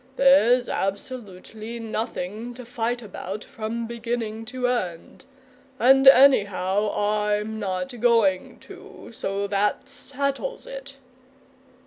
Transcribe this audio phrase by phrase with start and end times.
[0.15, 5.25] There's absolutely nothing to fight about, from beginning to end.
[5.77, 10.97] And anyhow I'm not going to, so that settles it!"